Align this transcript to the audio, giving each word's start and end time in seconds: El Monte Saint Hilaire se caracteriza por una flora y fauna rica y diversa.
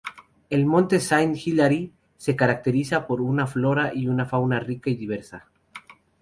El 0.49 0.65
Monte 0.65 0.99
Saint 0.99 1.35
Hilaire 1.37 1.91
se 2.17 2.35
caracteriza 2.35 3.05
por 3.05 3.21
una 3.21 3.45
flora 3.45 3.91
y 3.93 4.07
fauna 4.27 4.59
rica 4.59 4.89
y 4.89 4.95
diversa. 4.95 5.51